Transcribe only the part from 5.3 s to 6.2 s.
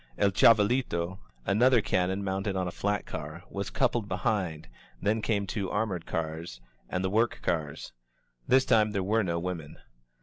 two armored